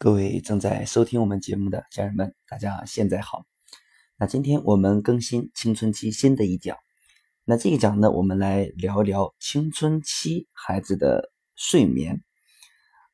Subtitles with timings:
[0.00, 3.46] 各位正在收听我们节目的家人们，大家现在好。
[4.16, 6.76] 那今天我们更新青春期新的一讲。
[7.44, 12.22] 那这一讲呢，我们来聊聊青春期孩子的睡眠。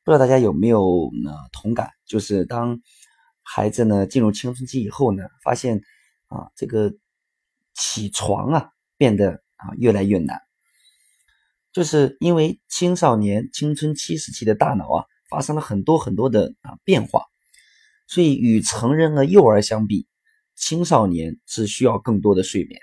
[0.03, 1.89] 不知道大家有没有呢同感？
[2.05, 2.79] 就是当
[3.41, 5.81] 孩子呢进入青春期以后呢，发现
[6.27, 6.93] 啊这个
[7.73, 10.39] 起床啊变得啊越来越难，
[11.73, 15.05] 就是因为青少年青春期时期的大脑啊。
[15.29, 17.23] 发生了很多很多的啊变化，
[18.07, 20.07] 所以与成人和幼儿相比，
[20.55, 22.79] 青少年是需要更多的睡眠。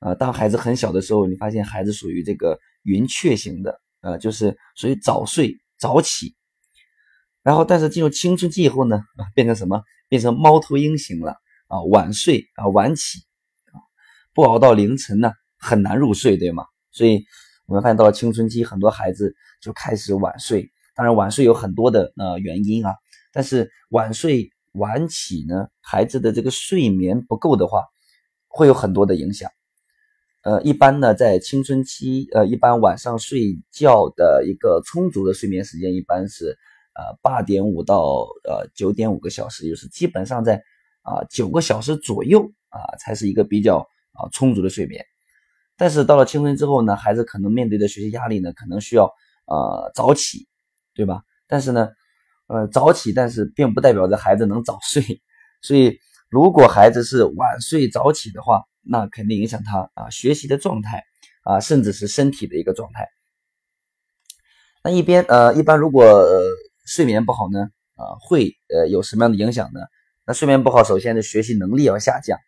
[0.00, 6.34] 啊，当孩子很小的时候，你发现孩子属于这个云雀型的，呃，就是属于早睡早起。
[7.42, 9.82] 然后，但是进入青春期以后呢，啊，变成什么？
[10.08, 11.36] 变成猫头鹰型了
[11.68, 13.20] 啊，晚睡啊，晚起
[13.72, 13.80] 啊，
[14.34, 16.66] 不熬到凌晨呢，很难入睡，对吗？
[16.90, 17.24] 所以
[17.66, 20.70] 我们发现到了青春期，很多孩子就开始晚睡。
[20.94, 22.94] 当然，晚睡有很多的呃原因啊，
[23.32, 27.82] 但是晚睡晚起呢，孩子的这个睡眠不够的话，
[28.46, 29.50] 会有很多的影响。
[30.42, 36.56] 呃，一般呢，在青春期，呃，一般晚上睡觉的一个充足的睡眠时间，一般是
[36.94, 40.62] 呃八点五到呃九点五个小时，就是基本上在
[41.02, 43.78] 啊九个小时左右啊，才是一个比较
[44.12, 45.04] 啊充足的睡眠。
[45.76, 49.06] 但是到了青春之后呢，孩子可能面对的学习压力呢，可能需要
[49.46, 50.46] 呃早起。
[50.94, 51.22] 对吧？
[51.46, 51.88] 但是呢，
[52.46, 55.02] 呃，早起，但是并不代表着孩子能早睡。
[55.62, 55.98] 所以，
[56.30, 61.02] 如果孩子是晚睡早起的话，那肯定影响他啊学习的状态
[61.42, 63.08] 啊，甚至是身体的一个状态。
[64.82, 66.42] 那一边呃，一般如果呃、
[66.86, 67.60] 睡眠不好呢，
[67.94, 69.80] 啊，会呃有什么样的影响呢？
[70.26, 72.38] 那睡眠不好，首先的学习能力要下降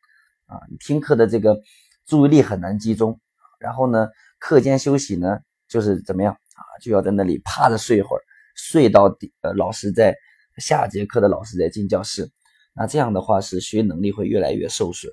[0.47, 1.58] 啊，听课的这个
[2.06, 3.19] 注意力很难集中。
[3.58, 4.08] 然后呢，
[4.39, 8.20] 课间休息呢，就是怎么样啊，就要在那里趴着睡一会儿。
[8.56, 10.16] 睡到底，呃，老师在
[10.56, 12.30] 下节课的老师在进教室，
[12.74, 15.12] 那这样的话是学习能力会越来越受损。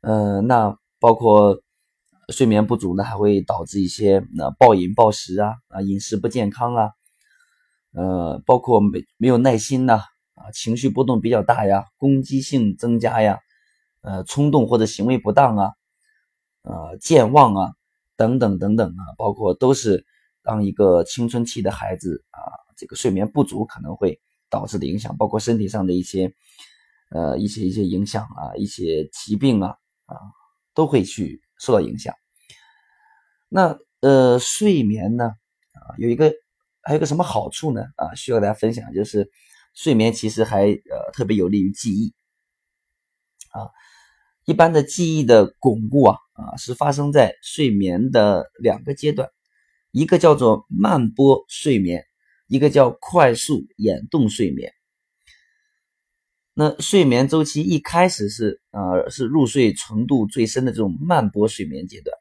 [0.00, 1.60] 呃，那包括
[2.28, 6.90] 睡眠不足呢，还会导致一些那暴饮暴食啊，啊，饮食不健康啊，
[7.92, 10.04] 呃，包括没没有耐心呐，
[10.34, 13.40] 啊，情绪波动比较大呀，攻击性增加呀，
[14.02, 15.72] 呃，冲动或者行为不当啊，
[16.62, 17.72] 呃，健忘啊，
[18.16, 20.06] 等等等等啊，包括都是。
[20.48, 22.40] 当一个青春期的孩子啊，
[22.74, 26.32] 这个睡眠不足可能会导致的影响，包括身体上的一些
[27.10, 29.76] 呃一些一些影响啊，一些疾病啊
[30.06, 30.16] 啊
[30.72, 32.14] 都会去受到影响。
[33.50, 35.26] 那呃睡眠呢
[35.74, 36.32] 啊有一个
[36.80, 39.30] 还有个什么好处呢啊需要大家分享，就是
[39.74, 42.14] 睡眠其实还呃特别有利于记忆
[43.50, 43.68] 啊。
[44.46, 49.28] 一般的记忆的巩固啊啊是发生在睡眠的两个阶段。
[49.90, 52.04] 一个叫做慢波睡眠，
[52.46, 54.72] 一个叫快速眼动睡眠。
[56.52, 62.16] 那睡眠周期一开始是呃是入睡程度最深的这种慢波睡眠阶段。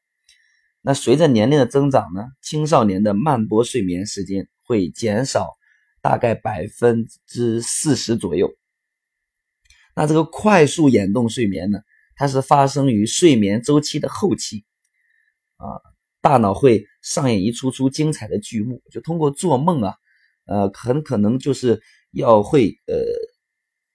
[0.81, 5.57] 那随着年龄的增长呢，青少年的慢波睡眠时间会减少
[6.01, 8.49] 大概百分之四十左右。
[9.95, 11.79] 那这个快速眼动睡眠呢，
[12.15, 14.63] 它是发生于睡眠周期的后期
[15.57, 15.96] 啊。
[16.27, 19.95] 大脑会上演一出出精彩的剧目，就通过做梦啊，
[20.45, 22.97] 呃，很可能就是要会呃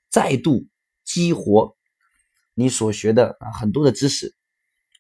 [0.09, 0.67] 再度
[1.05, 1.77] 激活
[2.55, 4.35] 你所学的啊很多的知识，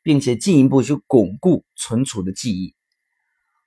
[0.03, 2.75] 并且进一步去巩固存储的记忆。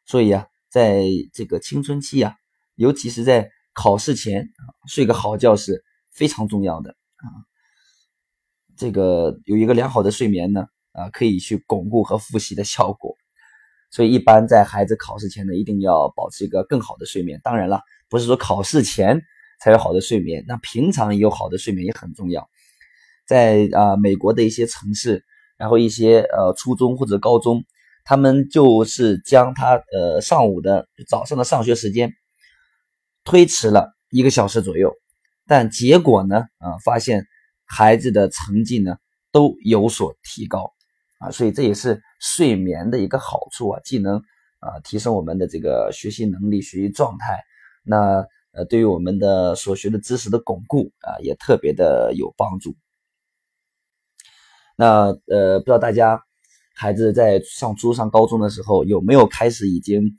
[0.05, 1.03] 所以啊，在
[1.33, 2.35] 这个青春期啊，
[2.75, 7.25] 尤其是在考试前啊，睡个好觉是非常重要的啊。
[8.77, 13.17] 这个有一个良好的睡眠呢，啊，可以去巩固和复习的效果。
[13.95, 17.39] 所以，一般在孩子考试前呢，一定要保持一个更好的睡眠。
[17.41, 17.79] 当然了，
[18.09, 19.22] 不是说考试前
[19.61, 22.50] 才有好的睡眠，那平常也有好的睡眠也很重要。
[23.25, 25.23] 在啊，美国的一些城市，
[25.56, 27.63] 然后一些呃初中或者高中，
[28.03, 32.12] 他们就是将他呃上午的早上的上学时间
[33.23, 34.94] 推迟了一个小时左右，
[35.47, 37.25] 但结果呢，啊，发现
[37.63, 38.97] 孩子的成绩呢
[39.31, 40.75] 都有所提高。
[41.25, 44.18] 啊，所以这也是睡眠的一个好处啊，既能
[44.60, 47.44] 啊提升我们的这个学习能力、学习状态，
[47.83, 52.75] 那呃对于我们的所学的知识的巩固啊也特别的有帮助。
[54.75, 56.22] 那呃不知道大家
[56.75, 60.18] 孩子在上初上高中的时候有没有开始已经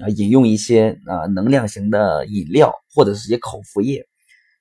[0.00, 4.06] 啊饮用一些啊能量型的饮料或者是一些口服液？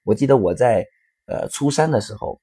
[0.04, 0.86] 我记得我在
[1.28, 2.42] 呃初三的时候。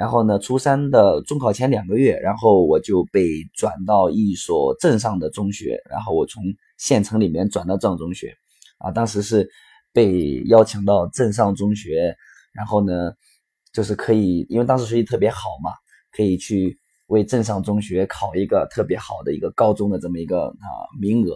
[0.00, 6.42] 然后呢，初三的中考前两个月，然后我就被转到一所镇上的中学，然后我从
[6.78, 8.34] 县城里面转到这样中学，
[8.78, 9.46] 啊，当时是
[9.92, 12.16] 被邀请到镇上中学，
[12.54, 13.12] 然后呢，
[13.74, 15.70] 就是可以，因为当时学习特别好嘛，
[16.16, 21.34] 可以去为镇上中学考一个特别好的一个高中的这么一个啊名额。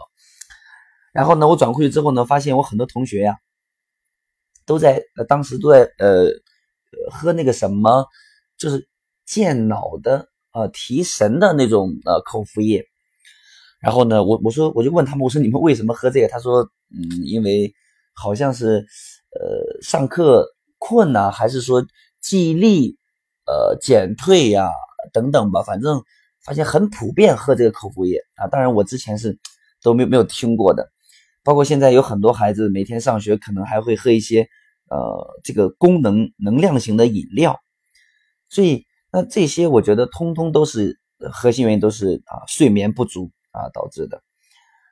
[1.13, 3.37] 然后呢，我转过去之后呢，发现我很多同学呀，
[4.65, 6.31] 都在呃当时都在呃
[7.11, 8.07] 喝那个什么，
[8.59, 8.89] 就是
[9.27, 12.85] 健脑的呃提神的那种呃口服液。
[13.81, 16.29] 然后呢，我我说我就问他们，我说你们为什么喝这个？
[16.29, 17.75] 他说，嗯，因为
[18.15, 18.87] 好像是
[19.39, 20.47] 呃上课
[20.79, 21.85] 困呐，还是说
[22.21, 22.97] 记忆力
[23.47, 24.71] 呃减退呀
[25.13, 26.03] 等等吧，反正
[26.43, 28.47] 发现很普遍喝这个口服液啊。
[28.47, 29.39] 当然我之前是
[29.83, 30.91] 都没有没有听过的。
[31.43, 34.49] 包括现在有很多孩子每天上学可能还会喝一些
[34.89, 37.61] 呃这个功能能量型的饮料，
[38.55, 41.01] 所以那这些我觉得通通都是
[41.33, 44.23] 核心原因都是啊睡眠不足啊导致的，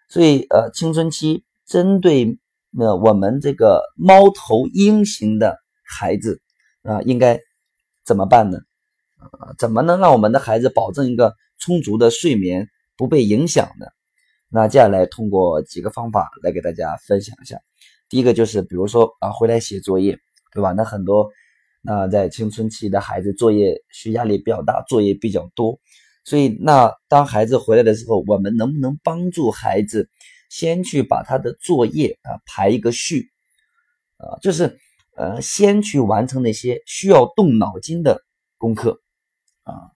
[0.08, 2.38] 所以呃青春期针对
[2.70, 6.42] 那我们这个猫头鹰型的孩子
[6.82, 7.38] 啊应该
[8.04, 8.58] 怎么办呢？
[9.18, 13.86] 啊怎么能让我们的孩子保证一个充足的睡眠不被影响呢？
[14.48, 17.60] 那接下来通过几个方法来给大家分享一下。
[18.08, 20.18] 第一个就是，比如说啊，回来写作业，
[20.52, 20.72] 对吧？
[20.72, 21.30] 那很多
[21.82, 25.78] 那在青春期的孩子作业学压力比较大，作业比较多，
[26.24, 30.08] 所以那当孩子回来的时候，我们能不能帮助孩子
[30.48, 33.30] 先去把他的作业啊排一个序
[34.16, 34.78] 啊，就是
[35.16, 38.22] 呃先去完成那些需要动脑筋的
[38.58, 39.02] 功课
[39.64, 39.90] 啊。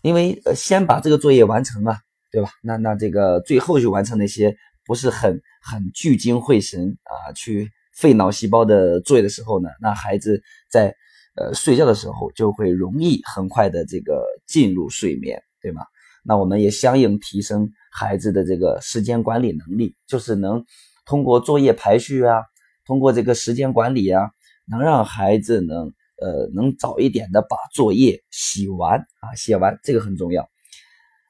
[0.00, 1.98] 因为呃，先把这个作业完成啊，
[2.30, 2.50] 对吧？
[2.62, 10.40] 那那这个最后去完成那些不是很很聚精会神啊，去费脑细胞的作业的时候呢，那孩子
[10.70, 10.94] 在
[11.34, 15.82] 呃睡觉的时候就会容易很快的这个进入睡眠，对吗？
[16.24, 20.64] 那我们也相应提升孩子的这个时间管理能力，就是能
[21.04, 22.42] 通过作业排序啊，
[22.86, 24.30] 通过这个时间管理啊，
[24.66, 25.92] 能让孩子能。
[26.20, 30.48] 呃，能早一点的把作业写完啊，写完这个很重要。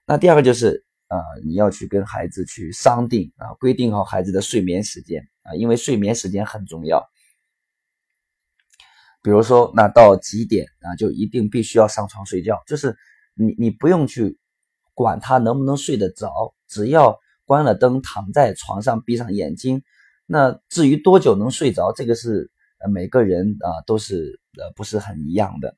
[0.06, 7.06] 那第二个就是啊，你要去跟孩子去商定啊，规定好孩子的睡眠时间啊，因为睡眠时间很重要。
[9.22, 12.62] 比如说，那到几点啊，就一定必须要上床睡觉。
[12.66, 12.96] 就是
[13.34, 14.38] 你你不用去
[14.94, 19.82] 管他能不能睡得着，只要关了灯，躺在床上，闭上眼睛。
[20.26, 22.50] 那至于多久能睡着，这个是。
[22.80, 25.76] 呃，每个人啊都是呃不是很一样的，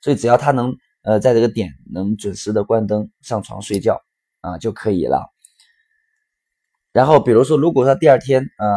[0.00, 4.02] 所以只要他能呃在这个点能准时的关灯上床睡觉
[4.44, 5.32] 啊就可以了。
[6.92, 8.68] 然后比如说，如果说第二天呃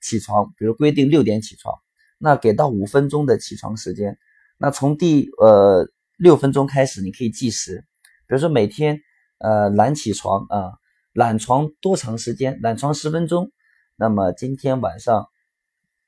[0.00, 1.74] 起床，比如规定六点起床，
[2.18, 4.18] 那给到五分钟的起床时间，
[4.58, 5.86] 那从第呃
[6.16, 7.84] 六分钟开始你可以计时，
[8.26, 9.00] 比如说每天
[9.38, 10.72] 呃懒起床啊，
[11.12, 12.58] 懒床多长时间？
[12.62, 13.52] 懒床十分钟，
[13.96, 15.26] 那么今天晚上。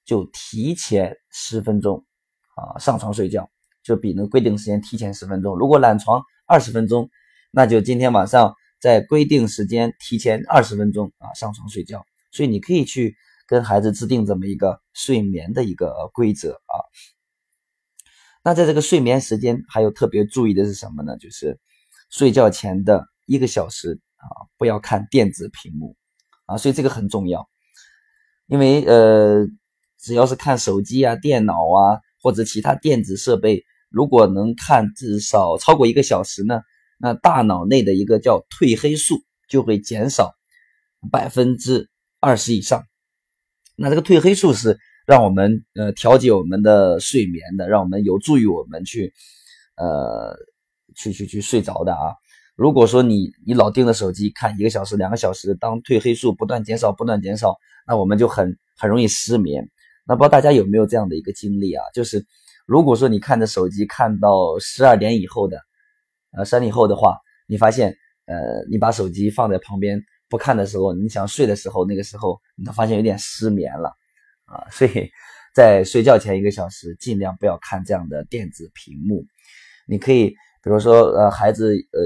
[0.04, 2.04] 就提前十分钟
[2.56, 3.48] 啊上床睡觉，
[3.84, 5.56] 就比那规定时间提前十分钟。
[5.56, 7.08] 如果懒床二十分钟，
[7.52, 12.04] 那就今天晚上在规定时间提前二十分钟啊上床睡觉。
[12.32, 16.74] 所以你可以去跟孩子制定这么一个睡眠的一个规则啊。
[18.44, 21.16] 那在这个睡眠时间还有特别注意的是什么呢？
[21.16, 21.60] 就是
[22.10, 24.26] 睡觉前的一个小时啊
[24.58, 25.96] 不要看电子屏幕
[26.46, 27.48] 啊，所以这个很重要，
[28.46, 29.46] 因为呃。
[30.04, 36.60] 只要是看手机啊、电脑啊或者其他电子设备，如果能看至少超过一个小时呢，
[37.02, 40.36] 那大脑内的一个叫褪黑素就会减少
[41.10, 41.90] 百分之
[42.20, 42.84] 二十以上。
[43.74, 49.12] 那这个褪黑素是让我们呃调节我们的睡眠的，让我们有助于我们去
[49.76, 50.36] 呃
[50.94, 52.14] 去去去睡着的啊。
[52.54, 59.68] 如果说你你老盯着手机看一个小时、两个小时，当褪黑素不断减少、不断减少，那我们就很很容易失眠。
[60.06, 61.82] 那不知道大家有没有这样的一个经历啊？
[61.92, 62.24] 就是
[62.64, 65.58] 如果说你看着手机看到十二点以后的，
[66.36, 67.94] 呃，十二点以后的话，你发现，
[68.26, 68.36] 呃，
[68.70, 73.88] 你把手机放在旁边不看的时候，你想睡的时候，那个时候你都发现有点失眠了，
[74.46, 75.10] 啊，所以
[75.54, 79.24] 在睡觉前一个小时尽量不要看这样的电子屏幕。
[79.86, 80.30] 你可以，
[80.62, 82.00] 比如说，呃，孩子，呃，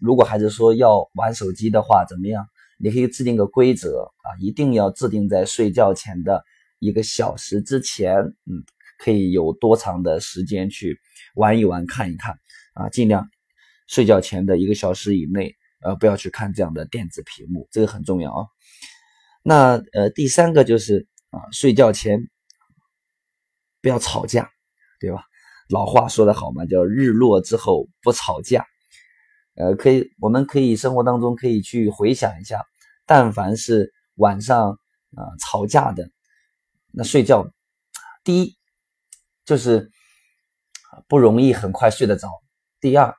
[0.00, 2.46] 如果孩子说要玩手机的话，怎么样？
[2.78, 6.42] 你可以制定个规则啊，一定要制定在睡觉前的。
[6.80, 8.14] 一个小时之前，
[8.46, 8.62] 嗯，
[9.00, 10.96] 可以有多长的时间去
[11.34, 12.38] 玩一玩、看一看
[12.72, 12.88] 啊？
[12.88, 13.28] 尽量
[13.88, 18.46] 睡觉前的一个小时以内，呃，不要去看这样的电子屏幕，这个很重要啊。
[19.42, 22.20] 那呃，第三个就是啊，睡觉前
[23.82, 24.48] 不要吵架，
[25.00, 25.24] 对吧？
[25.68, 28.64] 老话说得好嘛，叫日落之后不吵架。
[29.56, 32.62] 呃，可以，我们可以生活当中可以去回想一下，
[33.04, 34.78] 但凡是晚上。
[35.16, 36.10] 啊吵架的，
[36.92, 37.50] 那睡觉
[38.22, 38.58] 第一
[39.46, 39.90] 就是
[41.08, 42.28] 不容易很快睡得着，
[42.78, 43.16] 第二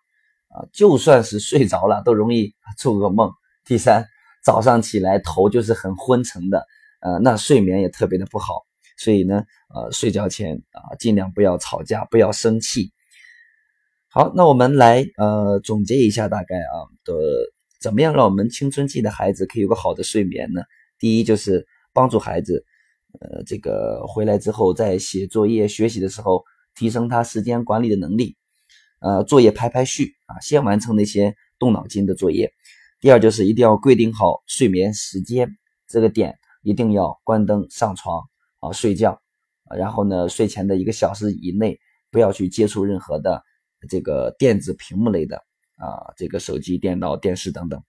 [0.50, 3.32] 啊就算是睡着了都容易做噩梦，
[3.65, 4.06] 第三
[4.44, 6.65] 早上起来头就是很昏沉的，
[7.01, 8.63] 呃那睡眠也特别的不好，
[8.98, 12.91] 所以呢呃睡觉前啊尽量不要吵架，不要生气。
[14.12, 17.13] 好，那我们来呃总结一下，大概啊的
[17.79, 20.63] 怎么样让我们青春期的孩子可以有个好的睡眠呢？
[20.98, 22.65] 第一就是帮助孩子，
[23.20, 26.44] 呃，这个回来之后在写作业、学习的时候
[26.75, 28.36] 提升他时间管理的能力，
[29.00, 32.51] 呃，作业排排序啊，先完成那些动脑筋的作业。
[33.00, 38.22] 第二就是一定要规定好睡眠时间，这个点一定要关灯上床
[38.60, 39.22] 啊睡觉，
[39.77, 41.79] 然后呢睡前的一个小时以内
[42.12, 43.44] 不要去接触任何的。
[43.88, 45.38] 这个电子屏幕类的
[45.77, 47.82] 啊，这个手机、电脑、电视等等。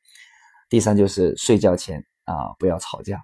[0.68, 3.20] 第三就是睡觉前啊，不要吵架。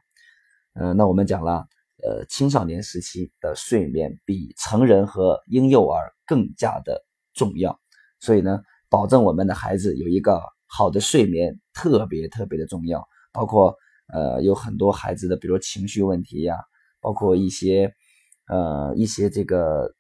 [0.75, 1.65] 嗯，那我们讲了，
[2.03, 7.01] 呃，青少年时期的睡眠比成人和婴幼儿更加的
[7.37, 7.79] 重要，
[8.19, 13.07] 所以呢，保证我们的孩子有一个好的睡眠特别特别的重要。
[13.33, 13.77] 包括
[14.13, 16.57] 呃，有很多孩子的，比如情绪问题呀，
[17.01, 17.95] 包括一些
[18.49, 19.95] 呃一些这个。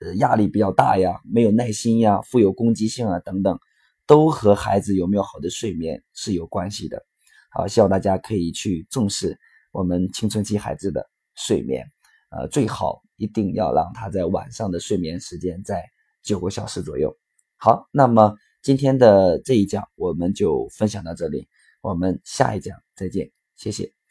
[0.00, 3.58] 呃，压力比较大呀，没有耐心呀，富有攻击性啊，等等，
[4.06, 7.06] 都和孩子有没有好的睡眠是有关系的。
[7.48, 9.38] 好，希望大家可以去重视
[9.70, 11.86] 我们青春期孩子的睡眠，
[12.30, 15.82] 呃，最好一定要让他在晚上的睡眠时间在
[16.24, 17.16] 九个小时左右。
[17.56, 21.46] 好，那么今天的这一讲我们就分享到这里，
[21.80, 24.03] 我们下一讲再见，谢谢。